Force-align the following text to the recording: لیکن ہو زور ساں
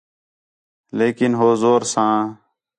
لیکن 0.97 1.31
ہو 1.39 1.47
زور 1.61 1.81
ساں 1.93 2.17